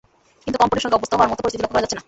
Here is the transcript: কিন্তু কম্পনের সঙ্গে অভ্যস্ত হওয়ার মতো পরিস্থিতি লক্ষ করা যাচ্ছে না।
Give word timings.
কিন্তু 0.45 0.57
কম্পনের 0.61 0.83
সঙ্গে 0.83 0.95
অভ্যস্ত 0.97 1.13
হওয়ার 1.17 1.31
মতো 1.31 1.41
পরিস্থিতি 1.41 1.63
লক্ষ 1.63 1.73
করা 1.73 1.81
যাচ্ছে 1.83 1.95
না। 1.95 1.99